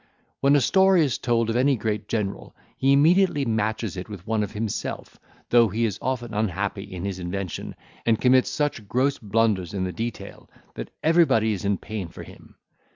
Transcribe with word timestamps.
When 0.39 0.55
a 0.55 0.61
story 0.61 1.05
is 1.05 1.19
told 1.19 1.51
of 1.51 1.55
any 1.55 1.75
great 1.75 2.07
general, 2.07 2.55
he 2.75 2.91
immediately 2.91 3.45
matches 3.45 3.95
it 3.95 4.09
with 4.09 4.25
one 4.25 4.41
of 4.41 4.53
himself, 4.53 5.19
though 5.49 5.67
he 5.69 5.85
is 5.85 5.99
often 6.01 6.33
unhappy 6.33 6.81
in 6.81 7.05
his 7.05 7.19
invention, 7.19 7.75
and 8.03 8.19
commits 8.19 8.49
such 8.49 8.87
gross 8.89 9.19
blunders 9.19 9.75
in 9.75 9.83
the 9.83 9.93
detail, 9.93 10.49
that 10.73 10.89
everybody 11.03 11.53
is 11.53 11.65
in 11.65 11.77
pain 11.77 12.07
for 12.07 12.23
him. 12.23 12.55